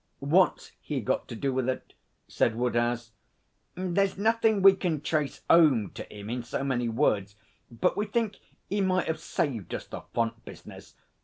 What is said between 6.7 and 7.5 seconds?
words,